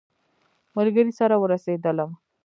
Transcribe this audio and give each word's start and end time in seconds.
ملګري 0.75 1.11
سره 1.19 1.35
ورسېدلم. 1.37 2.09